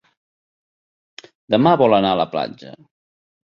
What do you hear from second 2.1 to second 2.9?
a la platja.